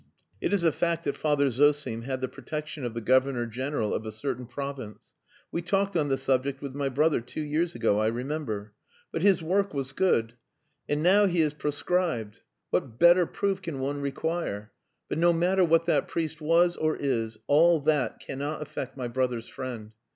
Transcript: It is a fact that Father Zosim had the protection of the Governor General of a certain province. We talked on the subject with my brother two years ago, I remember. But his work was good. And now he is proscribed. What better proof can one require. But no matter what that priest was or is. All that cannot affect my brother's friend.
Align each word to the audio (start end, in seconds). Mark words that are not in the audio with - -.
It 0.41 0.51
is 0.51 0.63
a 0.63 0.71
fact 0.71 1.03
that 1.03 1.15
Father 1.15 1.51
Zosim 1.51 2.05
had 2.05 2.21
the 2.21 2.27
protection 2.27 2.83
of 2.85 2.95
the 2.95 3.01
Governor 3.01 3.45
General 3.45 3.93
of 3.93 4.03
a 4.03 4.11
certain 4.11 4.47
province. 4.47 5.11
We 5.51 5.61
talked 5.61 5.95
on 5.95 6.07
the 6.07 6.17
subject 6.17 6.59
with 6.59 6.73
my 6.73 6.89
brother 6.89 7.21
two 7.21 7.43
years 7.43 7.75
ago, 7.75 7.99
I 7.99 8.07
remember. 8.07 8.73
But 9.11 9.21
his 9.21 9.43
work 9.43 9.75
was 9.75 9.91
good. 9.91 10.33
And 10.89 11.03
now 11.03 11.27
he 11.27 11.41
is 11.41 11.53
proscribed. 11.53 12.41
What 12.71 12.97
better 12.97 13.27
proof 13.27 13.61
can 13.61 13.79
one 13.79 14.01
require. 14.01 14.71
But 15.07 15.19
no 15.19 15.33
matter 15.33 15.63
what 15.63 15.85
that 15.85 16.07
priest 16.07 16.41
was 16.41 16.75
or 16.77 16.95
is. 16.97 17.37
All 17.45 17.79
that 17.81 18.19
cannot 18.19 18.63
affect 18.63 18.97
my 18.97 19.07
brother's 19.07 19.49
friend. 19.49 19.91